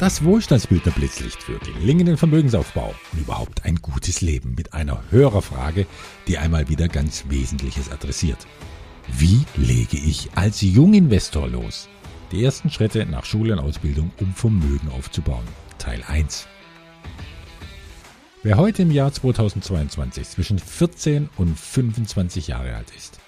[0.00, 5.86] Das Wohlstandsbildner Blitzlicht für gelingenden Vermögensaufbau und überhaupt ein gutes Leben mit einer Hörerfrage,
[6.26, 8.46] die einmal wieder ganz Wesentliches adressiert.
[9.18, 11.86] Wie lege ich als Junginvestor los?
[12.32, 15.44] Die ersten Schritte nach Schule und Ausbildung, um Vermögen aufzubauen.
[15.76, 16.46] Teil 1.
[18.42, 23.20] Wer heute im Jahr 2022 zwischen 14 und 25 Jahre alt ist,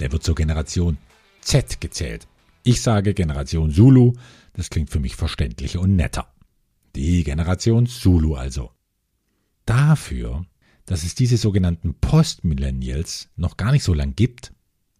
[0.00, 0.98] der wird zur Generation
[1.40, 2.26] Z gezählt.
[2.62, 4.12] Ich sage Generation Zulu,
[4.60, 6.34] das klingt für mich verständlicher und netter.
[6.94, 8.70] Die Generation Zulu also.
[9.64, 10.44] Dafür,
[10.84, 14.52] dass es diese sogenannten Postmillennials noch gar nicht so lang gibt,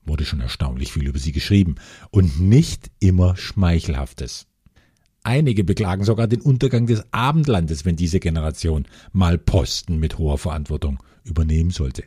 [0.06, 1.74] wurde schon erstaunlich viel über sie geschrieben
[2.10, 4.46] und nicht immer schmeichelhaftes.
[5.24, 11.02] Einige beklagen sogar den Untergang des Abendlandes, wenn diese Generation mal Posten mit hoher Verantwortung
[11.22, 12.04] übernehmen sollte.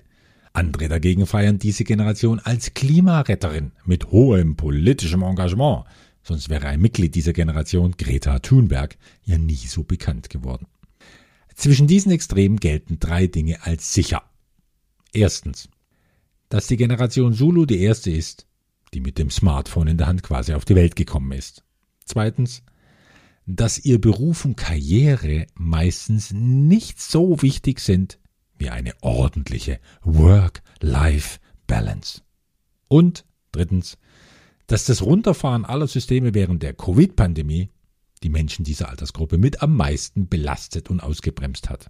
[0.53, 5.85] Andere dagegen feiern diese Generation als Klimaretterin mit hohem politischem Engagement,
[6.23, 10.67] sonst wäre ein Mitglied dieser Generation, Greta Thunberg, ja nie so bekannt geworden.
[11.56, 14.23] Zwischen diesen Extremen gelten drei Dinge als sicher.
[15.12, 15.70] Erstens,
[16.50, 18.47] dass die Generation Zulu die erste ist,
[18.94, 21.64] die mit dem Smartphone in der Hand quasi auf die Welt gekommen ist.
[22.06, 22.64] Zweitens,
[23.45, 28.19] dass ihr Beruf und Karriere meistens nicht so wichtig sind
[28.58, 32.22] wie eine ordentliche Work-Life-Balance.
[32.88, 33.97] Und drittens,
[34.67, 37.69] dass das Runterfahren aller Systeme während der Covid-Pandemie
[38.23, 41.89] die Menschen dieser Altersgruppe mit am meisten belastet und ausgebremst hat.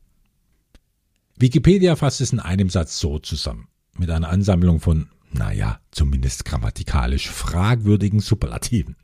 [1.37, 7.29] Wikipedia fasst es in einem Satz so zusammen, mit einer Ansammlung von, naja, zumindest grammatikalisch
[7.29, 8.95] fragwürdigen Superlativen.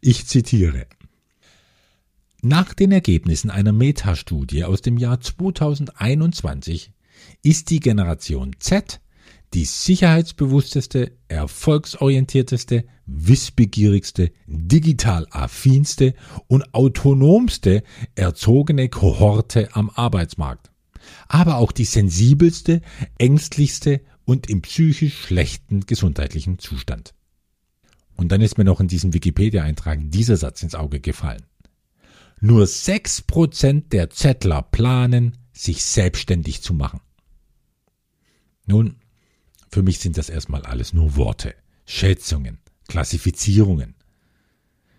[0.00, 0.86] Ich zitiere.
[2.42, 6.92] Nach den Ergebnissen einer Metastudie aus dem Jahr 2021
[7.42, 9.00] ist die Generation Z
[9.54, 16.14] die sicherheitsbewussteste, erfolgsorientierteste, wissbegierigste, digital affinste
[16.48, 17.82] und autonomste
[18.14, 20.70] erzogene Kohorte am Arbeitsmarkt.
[21.28, 22.82] Aber auch die sensibelste,
[23.18, 27.14] ängstlichste und im psychisch schlechten gesundheitlichen Zustand.
[28.16, 31.44] Und dann ist mir noch in diesem Wikipedia-Eintrag dieser Satz ins Auge gefallen.
[32.40, 37.00] Nur sechs Prozent der Zettler planen, sich selbstständig zu machen.
[38.66, 38.96] Nun,
[39.68, 41.54] für mich sind das erstmal alles nur Worte,
[41.84, 43.94] Schätzungen, Klassifizierungen.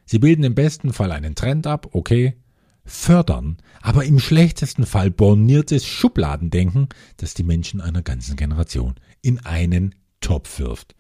[0.06, 2.38] Sie bilden im besten Fall einen Trend ab, okay,
[2.86, 9.96] fördern, aber im schlechtesten Fall borniertes Schubladendenken, das die Menschen einer ganzen Generation in einen
[10.22, 10.96] Topf wirft.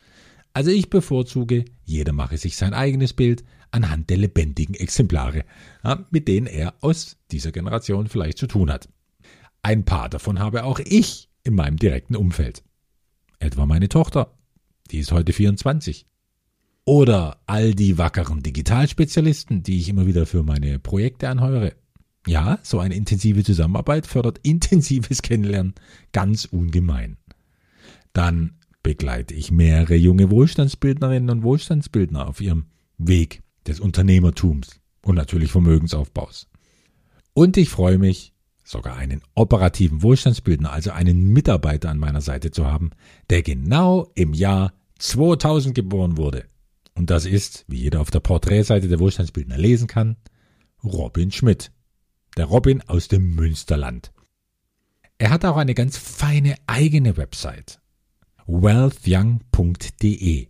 [0.53, 5.45] Also ich bevorzuge, jeder mache sich sein eigenes Bild anhand der lebendigen Exemplare,
[6.09, 8.89] mit denen er aus dieser Generation vielleicht zu tun hat.
[9.61, 12.63] Ein paar davon habe auch ich in meinem direkten Umfeld.
[13.39, 14.33] Etwa meine Tochter,
[14.91, 16.05] die ist heute 24.
[16.85, 21.73] Oder all die wackeren Digitalspezialisten, die ich immer wieder für meine Projekte anheuere.
[22.25, 25.75] Ja, so eine intensive Zusammenarbeit fördert intensives Kennenlernen
[26.13, 27.17] ganz ungemein.
[28.13, 35.51] Dann begleite ich mehrere junge Wohlstandsbildnerinnen und Wohlstandsbildner auf ihrem Weg des Unternehmertums und natürlich
[35.51, 36.47] Vermögensaufbaus.
[37.33, 38.33] Und ich freue mich,
[38.67, 42.89] sogar einen operativen Wohlstandsbildner, also einen Mitarbeiter an meiner Seite zu haben,
[43.29, 46.43] der genau im Jahr 2000 geboren wurde.
[46.93, 50.17] Und das ist, wie jeder auf der Porträtseite der Wohlstandsbildner lesen kann,
[50.83, 51.71] Robin Schmidt.
[52.35, 54.11] Der Robin aus dem Münsterland.
[55.17, 57.79] Er hat auch eine ganz feine eigene Website.
[58.47, 60.49] wealthyoung.de.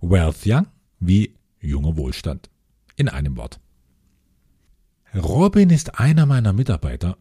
[0.00, 0.66] Wealthyoung
[0.98, 2.50] wie junger Wohlstand.
[2.96, 3.60] In einem Wort.
[5.14, 7.16] Robin ist einer meiner Mitarbeiter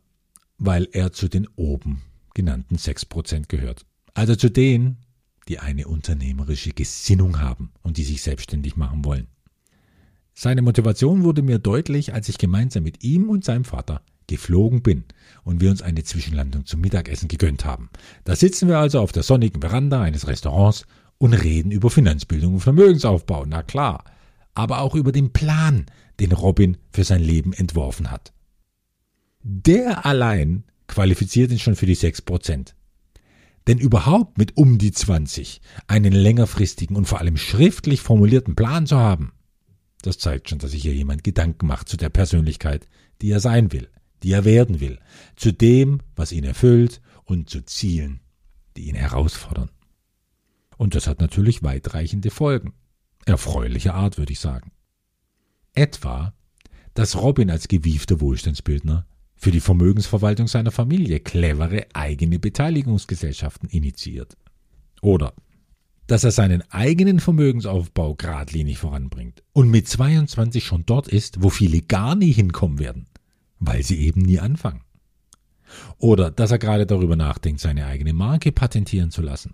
[0.57, 2.01] weil er zu den oben
[2.33, 3.85] genannten 6% gehört.
[4.13, 4.97] Also zu denen,
[5.47, 9.27] die eine unternehmerische Gesinnung haben und die sich selbstständig machen wollen.
[10.33, 15.05] Seine Motivation wurde mir deutlich, als ich gemeinsam mit ihm und seinem Vater geflogen bin
[15.43, 17.89] und wir uns eine Zwischenlandung zum Mittagessen gegönnt haben.
[18.23, 20.85] Da sitzen wir also auf der sonnigen Veranda eines Restaurants
[21.17, 24.03] und reden über Finanzbildung und Vermögensaufbau, na klar,
[24.53, 25.85] aber auch über den Plan,
[26.19, 28.33] den Robin für sein Leben entworfen hat.
[29.47, 32.73] Der allein qualifiziert ihn schon für die 6%.
[33.67, 38.97] Denn überhaupt mit um die 20 einen längerfristigen und vor allem schriftlich formulierten Plan zu
[38.97, 39.33] haben,
[40.01, 42.87] das zeigt schon, dass sich hier jemand Gedanken macht zu der Persönlichkeit,
[43.21, 43.87] die er sein will,
[44.23, 44.97] die er werden will,
[45.35, 48.21] zu dem, was ihn erfüllt und zu Zielen,
[48.75, 49.69] die ihn herausfordern.
[50.75, 52.73] Und das hat natürlich weitreichende Folgen.
[53.25, 54.71] Erfreulicher Art, würde ich sagen.
[55.75, 56.33] Etwa,
[56.95, 64.37] dass Robin als gewiefter Wohlstandsbildner für die Vermögensverwaltung seiner Familie clevere eigene Beteiligungsgesellschaften initiiert.
[65.01, 65.33] Oder
[66.07, 71.81] dass er seinen eigenen Vermögensaufbau geradlinig voranbringt und mit 22 schon dort ist, wo viele
[71.81, 73.07] gar nie hinkommen werden.
[73.59, 74.81] weil sie eben nie anfangen.
[75.97, 79.53] Oder dass er gerade darüber nachdenkt, seine eigene Marke patentieren zu lassen.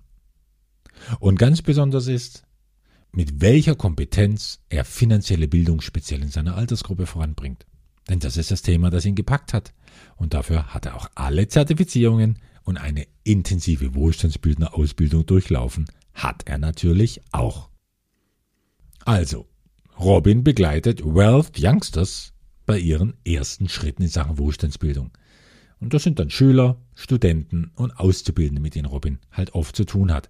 [1.20, 2.44] Und ganz besonders ist,
[3.12, 7.66] mit welcher Kompetenz er finanzielle Bildung speziell in seiner Altersgruppe voranbringt.
[8.10, 9.74] Denn das ist das Thema, das ihn gepackt hat.
[10.16, 15.86] Und dafür hat er auch alle Zertifizierungen und eine intensive Wohlstandsbildner-Ausbildung durchlaufen.
[16.14, 17.70] Hat er natürlich auch.
[19.06, 19.48] Also,
[20.00, 22.34] Robin begleitet Wealth Youngsters
[22.66, 25.12] bei ihren ersten Schritten in Sachen Wohlstandsbildung.
[25.82, 30.14] Und das sind dann Schüler, Studenten und Auszubildende, mit denen Robin halt oft zu tun
[30.14, 30.30] hat.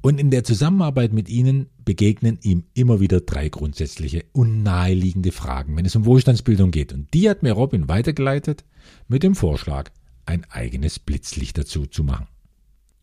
[0.00, 5.76] Und in der Zusammenarbeit mit ihnen begegnen ihm immer wieder drei grundsätzliche und naheliegende Fragen,
[5.76, 6.92] wenn es um Wohlstandsbildung geht.
[6.92, 8.64] Und die hat mir Robin weitergeleitet
[9.06, 9.90] mit dem Vorschlag,
[10.26, 12.26] ein eigenes Blitzlicht dazu zu machen.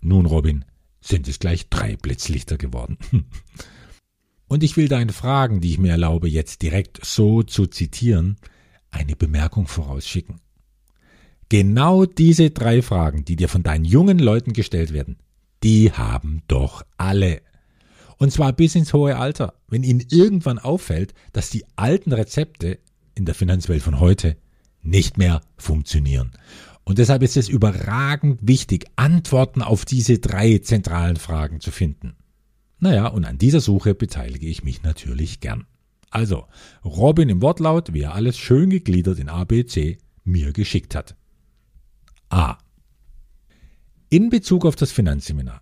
[0.02, 0.64] Nun, Robin,
[1.02, 2.98] sind es gleich drei Blitzlichter geworden.
[4.48, 8.38] Und ich will deinen Fragen, die ich mir erlaube, jetzt direkt so zu zitieren,
[8.92, 10.40] eine Bemerkung vorausschicken.
[11.50, 15.18] Genau diese drei Fragen, die dir von deinen jungen Leuten gestellt werden,
[15.64, 17.42] die haben doch alle.
[18.18, 22.80] Und zwar bis ins hohe Alter, wenn ihnen irgendwann auffällt, dass die alten Rezepte
[23.14, 24.38] in der Finanzwelt von heute
[24.82, 26.32] nicht mehr funktionieren.
[26.84, 32.16] Und deshalb ist es überragend wichtig, Antworten auf diese drei zentralen Fragen zu finden.
[32.80, 35.66] Naja, und an dieser Suche beteilige ich mich natürlich gern.
[36.12, 36.46] Also,
[36.84, 41.16] Robin im Wortlaut, wie er alles schön gegliedert in A, B, C mir geschickt hat.
[42.36, 42.58] A.
[44.10, 45.62] In Bezug auf das Finanzseminar.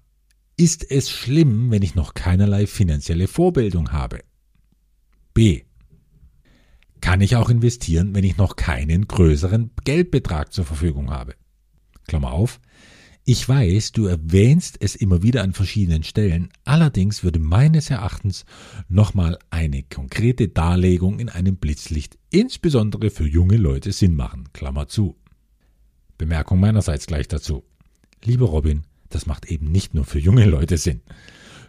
[0.57, 4.21] Ist es schlimm, wenn ich noch keinerlei finanzielle Vorbildung habe?
[5.35, 5.65] B.
[6.99, 11.35] Kann ich auch investieren, wenn ich noch keinen größeren Geldbetrag zur Verfügung habe?
[12.07, 12.59] Klammer auf.
[13.23, 18.45] Ich weiß, du erwähnst es immer wieder an verschiedenen Stellen, allerdings würde meines Erachtens
[18.89, 24.49] nochmal eine konkrete Darlegung in einem Blitzlicht insbesondere für junge Leute Sinn machen.
[24.53, 25.22] Klammer zu.
[26.25, 27.63] Bemerkung meinerseits gleich dazu.
[28.23, 31.01] Lieber Robin, das macht eben nicht nur für junge Leute Sinn.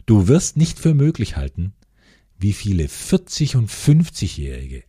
[0.06, 1.72] Du wirst nicht für möglich halten,
[2.38, 4.84] wie viele 40 und 50-Jährige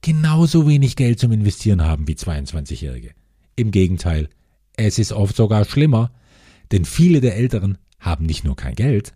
[0.00, 3.10] genauso wenig Geld zum Investieren haben wie 22-Jährige.
[3.56, 4.28] Im Gegenteil,
[4.76, 6.12] es ist oft sogar schlimmer,
[6.70, 9.14] denn viele der Älteren haben nicht nur kein Geld,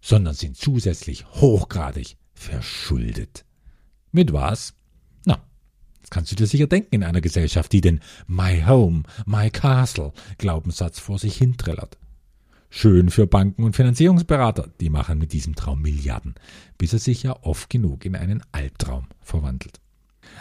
[0.00, 3.44] sondern sind zusätzlich hochgradig verschuldet.
[4.12, 4.74] Mit was?
[6.04, 10.12] Das kannst du dir sicher denken in einer Gesellschaft, die den My Home, My Castle
[10.36, 11.96] Glaubenssatz vor sich hinträllert.
[12.68, 16.34] Schön für Banken und Finanzierungsberater, die machen mit diesem Traum Milliarden,
[16.76, 19.80] bis er sich ja oft genug in einen Albtraum verwandelt.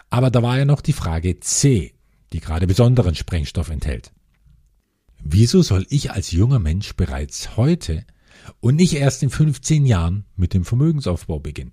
[0.10, 1.94] Aber da war ja noch die Frage C,
[2.33, 4.12] die gerade besonderen Sprengstoff enthält.
[5.24, 8.04] Wieso soll ich als junger Mensch bereits heute
[8.60, 11.71] und nicht erst in 15 Jahren mit dem Vermögensaufbau beginnen?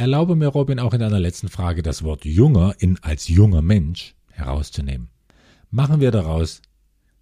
[0.00, 4.14] Erlaube mir, Robin, auch in deiner letzten Frage das Wort junger in als junger Mensch
[4.30, 5.10] herauszunehmen.
[5.70, 6.62] Machen wir daraus,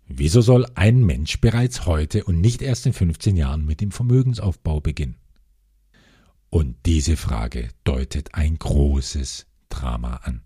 [0.06, 4.80] wieso soll ein Mensch bereits heute und nicht erst in 15 Jahren mit dem Vermögensaufbau
[4.80, 5.16] beginnen?
[6.50, 10.42] Und diese Frage deutet ein großes Drama an.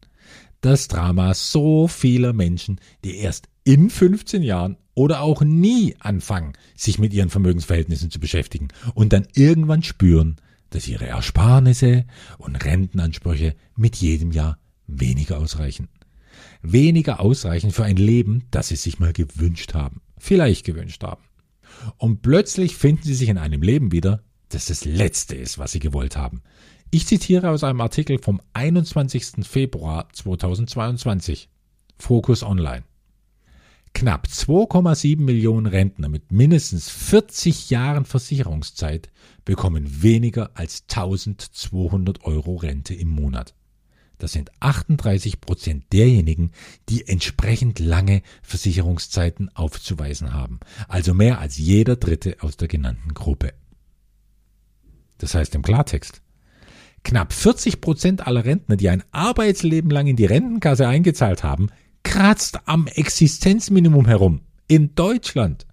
[0.62, 6.99] Das Drama so vieler Menschen, die erst in 15 Jahren oder auch nie anfangen, sich
[6.99, 10.37] mit ihren Vermögensverhältnissen zu beschäftigen und dann irgendwann spüren,
[10.75, 12.05] dass ihre Ersparnisse
[12.39, 15.88] und Rentenansprüche mit jedem Jahr weniger ausreichen.
[16.62, 21.23] Weniger ausreichen für ein Leben, das sie sich mal gewünscht haben, vielleicht gewünscht haben.
[21.99, 25.79] Und plötzlich finden sie sich in einem Leben wieder, das das Letzte ist, was sie
[25.79, 26.43] gewollt haben.
[26.91, 29.47] Ich zitiere aus einem Artikel vom 21.
[29.47, 31.49] Februar 2022.
[31.99, 32.85] Focus Online.
[33.94, 39.11] Knapp 2,7 Millionen Rentner mit mindestens 40 Jahren Versicherungszeit
[39.44, 43.54] bekommen weniger als 1200 Euro Rente im Monat.
[44.18, 46.52] Das sind 38 Prozent derjenigen,
[46.88, 53.52] die entsprechend lange Versicherungszeiten aufzuweisen haben, also mehr als jeder Dritte aus der genannten Gruppe.
[55.18, 56.22] Das heißt im Klartext,
[57.02, 61.68] knapp 40 Prozent aller Rentner, die ein Arbeitsleben lang in die Rentenkasse eingezahlt haben,
[62.02, 64.40] kratzt am Existenzminimum herum.
[64.68, 65.66] In Deutschland.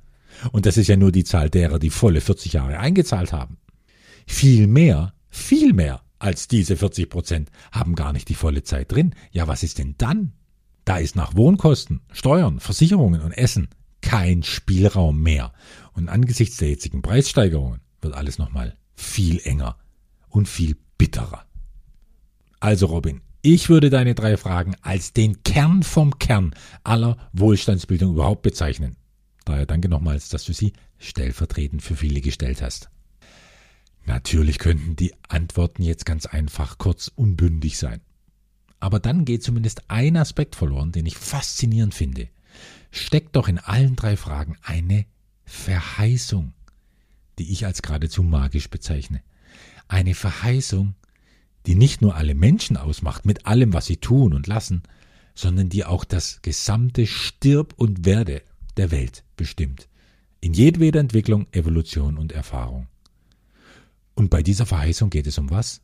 [0.51, 3.57] Und das ist ja nur die Zahl derer, die volle 40 Jahre eingezahlt haben.
[4.25, 9.15] Viel mehr, viel mehr als diese 40 Prozent haben gar nicht die volle Zeit drin.
[9.31, 10.33] Ja, was ist denn dann?
[10.85, 13.69] Da ist nach Wohnkosten, Steuern, Versicherungen und Essen
[14.01, 15.53] kein Spielraum mehr.
[15.93, 19.77] Und angesichts der jetzigen Preissteigerungen wird alles nochmal viel enger
[20.29, 21.45] und viel bitterer.
[22.59, 26.53] Also Robin, ich würde deine drei Fragen als den Kern vom Kern
[26.83, 28.97] aller Wohlstandsbildung überhaupt bezeichnen.
[29.45, 32.89] Daher danke nochmals, dass du sie stellvertretend für viele gestellt hast.
[34.05, 38.01] Natürlich könnten die Antworten jetzt ganz einfach, kurz, unbündig sein.
[38.79, 42.29] Aber dann geht zumindest ein Aspekt verloren, den ich faszinierend finde.
[42.91, 45.05] Steckt doch in allen drei Fragen eine
[45.45, 46.53] Verheißung,
[47.37, 49.21] die ich als geradezu magisch bezeichne.
[49.87, 50.95] Eine Verheißung,
[51.65, 54.83] die nicht nur alle Menschen ausmacht mit allem, was sie tun und lassen,
[55.35, 58.41] sondern die auch das gesamte Stirb und Werde
[58.77, 59.87] der Welt bestimmt.
[60.41, 62.87] In jedweder Entwicklung, Evolution und Erfahrung.
[64.15, 65.81] Und bei dieser Verheißung geht es um was?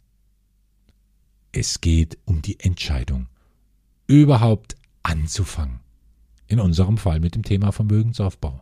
[1.52, 3.28] Es geht um die Entscheidung,
[4.08, 5.80] überhaupt anzufangen.
[6.48, 8.62] In unserem Fall mit dem Thema Vermögensaufbau.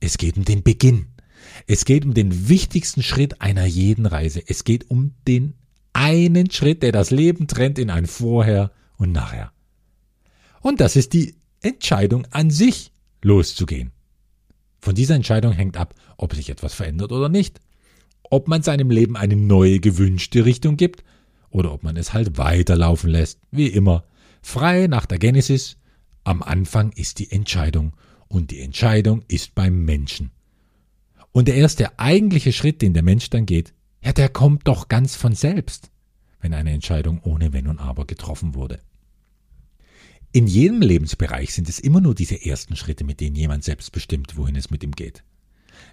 [0.00, 1.06] Es geht um den Beginn.
[1.66, 4.42] Es geht um den wichtigsten Schritt einer jeden Reise.
[4.44, 5.54] Es geht um den
[6.02, 9.52] einen Schritt, der das Leben trennt in ein Vorher und Nachher.
[10.60, 12.90] Und das ist die Entscheidung an sich,
[13.22, 13.92] loszugehen.
[14.80, 17.60] Von dieser Entscheidung hängt ab, ob sich etwas verändert oder nicht.
[18.24, 21.04] Ob man seinem Leben eine neue gewünschte Richtung gibt
[21.50, 24.04] oder ob man es halt weiterlaufen lässt, wie immer.
[24.42, 25.76] Frei nach der Genesis.
[26.24, 27.92] Am Anfang ist die Entscheidung
[28.26, 30.32] und die Entscheidung ist beim Menschen.
[31.30, 33.72] Und der erste eigentliche Schritt, den der Mensch dann geht,
[34.04, 35.91] ja, der kommt doch ganz von selbst,
[36.42, 38.80] wenn eine Entscheidung ohne Wenn und Aber getroffen wurde.
[40.32, 44.36] In jedem Lebensbereich sind es immer nur diese ersten Schritte, mit denen jemand selbst bestimmt,
[44.36, 45.22] wohin es mit ihm geht.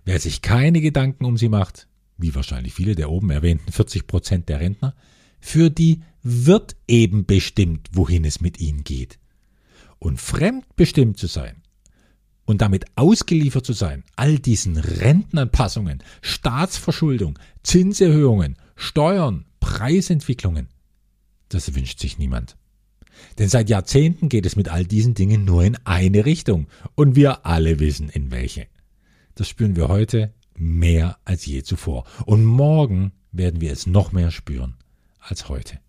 [0.05, 1.87] Wer sich keine Gedanken um sie macht,
[2.17, 4.95] wie wahrscheinlich viele der oben erwähnten 40 Prozent der Rentner,
[5.39, 9.19] für die wird eben bestimmt, wohin es mit ihnen geht.
[9.99, 11.61] Und fremdbestimmt zu sein
[12.45, 20.67] und damit ausgeliefert zu sein, all diesen Rentenanpassungen, Staatsverschuldung, Zinserhöhungen, Steuern, Preisentwicklungen,
[21.49, 22.57] das wünscht sich niemand.
[23.37, 27.45] Denn seit Jahrzehnten geht es mit all diesen Dingen nur in eine Richtung und wir
[27.45, 28.67] alle wissen in welche.
[29.35, 34.31] Das spüren wir heute mehr als je zuvor und morgen werden wir es noch mehr
[34.31, 34.75] spüren
[35.19, 35.79] als heute.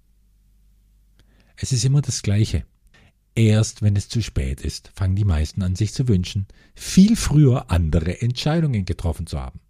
[1.56, 2.64] Es ist immer das Gleiche.
[3.34, 7.70] Erst wenn es zu spät ist, fangen die meisten an sich zu wünschen, viel früher
[7.70, 9.60] andere Entscheidungen getroffen zu haben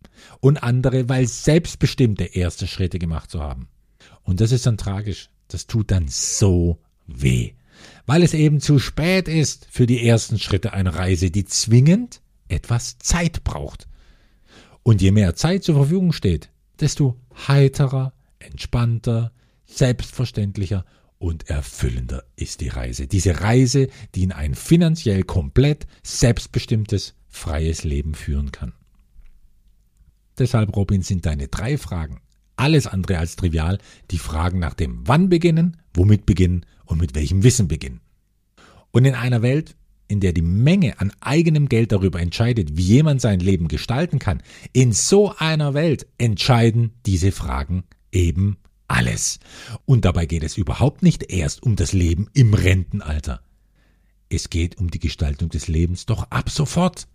[0.41, 3.69] und andere, weil selbstbestimmte erste Schritte gemacht zu haben.
[4.23, 5.31] Und das ist dann tragisch.
[5.49, 7.53] Das tut dann so weh,
[8.07, 12.99] weil es eben zu spät ist für die ersten Schritte einer Reise, die zwingend etwas
[12.99, 13.89] Zeit braucht.
[14.83, 17.17] Und je mehr Zeit zur Verfügung steht, desto
[17.49, 19.33] heiterer, entspannter,
[19.67, 20.85] selbstverständlicher
[21.19, 23.07] und erfüllender ist die Reise.
[23.07, 28.73] Diese Reise, die in ein finanziell komplett selbstbestimmtes, freies Leben führen kann.
[30.39, 32.21] Deshalb, Robin, sind deine drei Fragen
[32.61, 33.79] alles andere als trivial,
[34.11, 38.01] die Fragen nach dem Wann beginnen, womit beginnen und mit welchem Wissen beginnen.
[38.91, 39.77] Und in einer Welt,
[40.09, 44.43] in der die Menge an eigenem Geld darüber entscheidet, wie jemand sein Leben gestalten kann,
[44.73, 49.41] in so einer Welt entscheiden diese Fragen eben alles.
[49.87, 53.41] Und dabei geht es überhaupt nicht erst um das Leben im Rentenalter.
[54.29, 57.09] Es geht um die Gestaltung des Lebens doch ab sofort.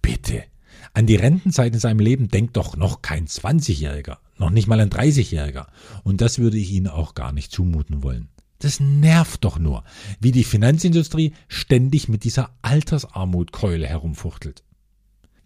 [0.00, 0.44] Bitte,
[0.92, 4.90] an die Rentenzeit in seinem Leben denkt doch noch kein 20-Jähriger, noch nicht mal ein
[4.90, 5.66] 30-Jähriger.
[6.02, 8.28] Und das würde ich Ihnen auch gar nicht zumuten wollen.
[8.58, 9.84] Das nervt doch nur,
[10.20, 14.62] wie die Finanzindustrie ständig mit dieser Altersarmutkeule herumfuchtelt.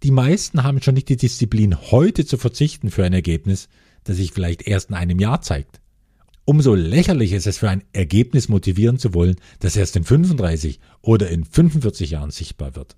[0.03, 3.69] Die meisten haben schon nicht die Disziplin, heute zu verzichten für ein Ergebnis,
[4.05, 5.81] das sich vielleicht erst in einem Jahr zeigt.
[6.45, 11.29] Umso lächerlicher ist es für ein Ergebnis motivieren zu wollen, das erst in 35 oder
[11.29, 12.97] in 45 Jahren sichtbar wird.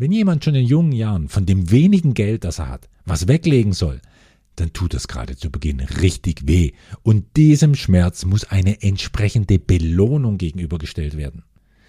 [0.00, 3.74] Wenn jemand schon in jungen Jahren von dem wenigen Geld, das er hat, was weglegen
[3.74, 4.00] soll,
[4.56, 6.72] dann tut das gerade zu Beginn richtig weh.
[7.02, 11.42] Und diesem Schmerz muss eine entsprechende Belohnung gegenübergestellt werden.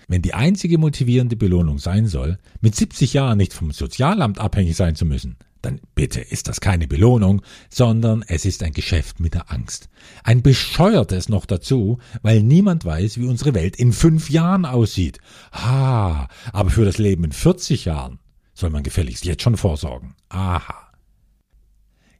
[0.09, 4.95] Wenn die einzige motivierende Belohnung sein soll, mit 70 Jahren nicht vom Sozialamt abhängig sein
[4.95, 9.51] zu müssen, dann bitte ist das keine Belohnung, sondern es ist ein Geschäft mit der
[9.51, 9.89] Angst.
[10.23, 15.19] Ein bescheuertes noch dazu, weil niemand weiß, wie unsere Welt in fünf Jahren aussieht.
[15.51, 18.19] Ha, aber für das Leben in 40 Jahren
[18.53, 20.15] soll man gefälligst jetzt schon vorsorgen.
[20.29, 20.91] Aha.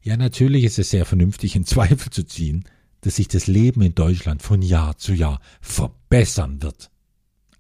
[0.03, 2.65] Ja, natürlich ist es sehr vernünftig, in Zweifel zu ziehen,
[3.01, 6.91] dass sich das Leben in Deutschland von Jahr zu Jahr verbessern wird.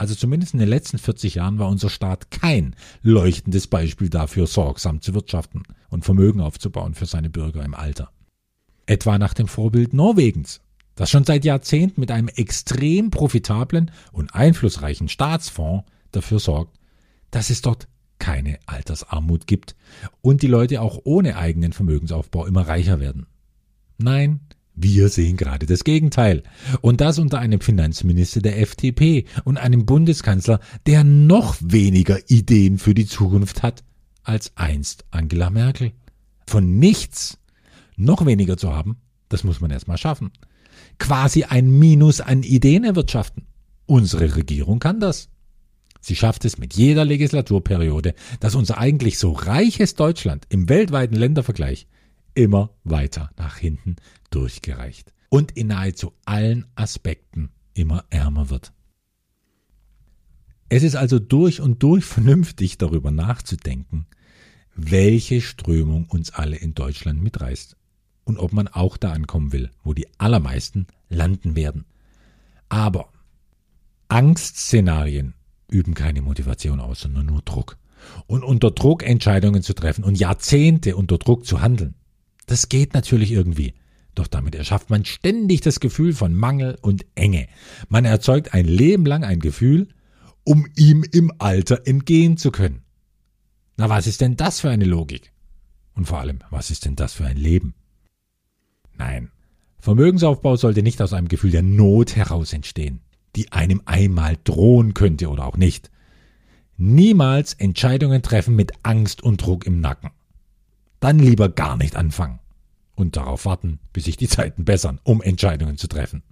[0.01, 4.99] Also zumindest in den letzten 40 Jahren war unser Staat kein leuchtendes Beispiel dafür, sorgsam
[4.99, 8.09] zu wirtschaften und Vermögen aufzubauen für seine Bürger im Alter.
[8.87, 10.61] Etwa nach dem Vorbild Norwegens,
[10.95, 16.79] das schon seit Jahrzehnten mit einem extrem profitablen und einflussreichen Staatsfonds dafür sorgt,
[17.29, 19.75] dass es dort keine Altersarmut gibt
[20.21, 23.27] und die Leute auch ohne eigenen Vermögensaufbau immer reicher werden.
[23.99, 24.39] Nein,
[24.75, 26.43] wir sehen gerade das Gegenteil.
[26.81, 32.93] Und das unter einem Finanzminister der FDP und einem Bundeskanzler, der noch weniger Ideen für
[32.93, 33.83] die Zukunft hat
[34.23, 35.91] als einst Angela Merkel.
[36.47, 37.37] Von nichts
[37.95, 38.97] noch weniger zu haben,
[39.29, 40.31] das muss man erstmal schaffen.
[40.99, 43.47] quasi ein Minus an Ideen erwirtschaften.
[43.85, 45.29] Unsere Regierung kann das.
[45.99, 51.87] Sie schafft es mit jeder Legislaturperiode, dass unser eigentlich so reiches Deutschland im weltweiten Ländervergleich
[52.33, 53.95] immer weiter nach hinten
[54.29, 58.73] durchgereicht und in nahezu allen Aspekten immer ärmer wird.
[60.69, 64.05] Es ist also durch und durch vernünftig darüber nachzudenken,
[64.75, 67.75] welche Strömung uns alle in Deutschland mitreißt
[68.23, 71.85] und ob man auch da ankommen will, wo die allermeisten landen werden.
[72.69, 73.09] Aber
[74.07, 75.33] Angstszenarien
[75.69, 77.77] üben keine Motivation aus, sondern nur Druck.
[78.27, 81.95] Und unter Druck Entscheidungen zu treffen und Jahrzehnte unter Druck zu handeln,
[82.45, 83.73] das geht natürlich irgendwie.
[84.15, 87.47] Doch damit erschafft man ständig das Gefühl von Mangel und Enge.
[87.87, 89.87] Man erzeugt ein Leben lang ein Gefühl,
[90.43, 92.81] um ihm im Alter entgehen zu können.
[93.77, 95.31] Na, was ist denn das für eine Logik?
[95.93, 97.73] Und vor allem, was ist denn das für ein Leben?
[98.97, 99.31] Nein,
[99.79, 103.01] Vermögensaufbau sollte nicht aus einem Gefühl der Not heraus entstehen,
[103.35, 105.89] die einem einmal drohen könnte oder auch nicht.
[106.77, 110.11] Niemals Entscheidungen treffen mit Angst und Druck im Nacken.
[111.01, 112.39] Dann lieber gar nicht anfangen
[112.95, 116.23] und darauf warten, bis sich die Zeiten bessern, um Entscheidungen zu treffen.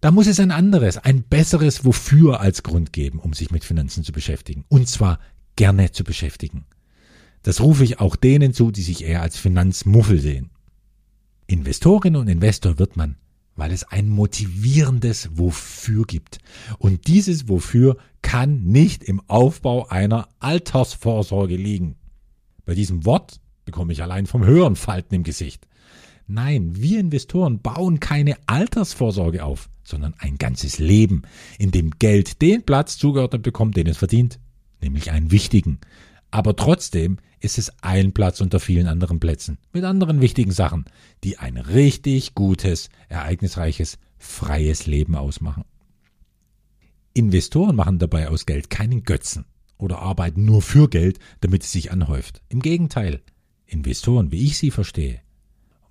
[0.00, 4.04] Da muss es ein anderes, ein besseres Wofür als Grund geben, um sich mit Finanzen
[4.04, 4.66] zu beschäftigen.
[4.68, 5.18] Und zwar
[5.56, 6.66] gerne zu beschäftigen.
[7.42, 10.50] Das rufe ich auch denen zu, die sich eher als Finanzmuffel sehen.
[11.46, 13.16] Investorin und Investor wird man,
[13.56, 16.38] weil es ein motivierendes Wofür gibt.
[16.78, 21.96] Und dieses Wofür kann nicht im Aufbau einer Altersvorsorge liegen.
[22.66, 25.66] Bei diesem Wort bekomme ich allein vom Hören Falten im Gesicht.
[26.26, 31.22] Nein, wir Investoren bauen keine Altersvorsorge auf, sondern ein ganzes Leben,
[31.58, 34.38] in dem Geld den Platz zugeordnet bekommt, den es verdient,
[34.80, 35.80] nämlich einen wichtigen.
[36.30, 40.86] Aber trotzdem ist es ein Platz unter vielen anderen Plätzen mit anderen wichtigen Sachen,
[41.22, 45.64] die ein richtig gutes, ereignisreiches, freies Leben ausmachen.
[47.12, 49.44] Investoren machen dabei aus Geld keinen Götzen
[49.76, 52.42] oder arbeiten nur für Geld, damit es sich anhäuft.
[52.48, 53.20] Im Gegenteil,
[53.66, 55.20] Investoren, wie ich sie verstehe,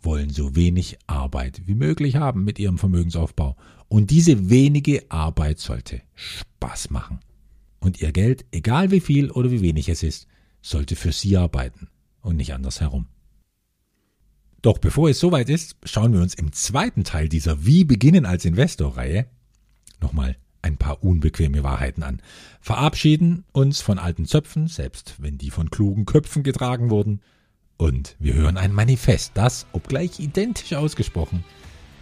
[0.01, 3.55] wollen so wenig Arbeit wie möglich haben mit ihrem Vermögensaufbau.
[3.87, 7.19] Und diese wenige Arbeit sollte Spaß machen.
[7.79, 10.27] Und ihr Geld, egal wie viel oder wie wenig es ist,
[10.61, 11.89] sollte für sie arbeiten
[12.21, 13.07] und nicht andersherum.
[14.61, 18.45] Doch bevor es soweit ist, schauen wir uns im zweiten Teil dieser Wie beginnen als
[18.45, 19.27] Investor-Reihe
[19.99, 22.21] nochmal ein paar unbequeme Wahrheiten an.
[22.61, 27.19] Verabschieden uns von alten Zöpfen, selbst wenn die von klugen Köpfen getragen wurden,
[27.77, 31.43] und wir hören ein Manifest, das, obgleich identisch ausgesprochen,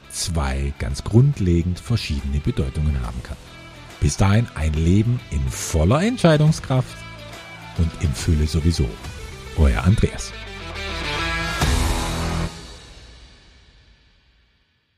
[0.10, 3.38] zwei ganz grundlegend verschiedene Bedeutungen haben kann.
[4.00, 6.98] Bis dahin ein Leben in voller Entscheidungskraft
[7.78, 8.90] und in Fülle sowieso.
[9.58, 10.32] Euer Andreas.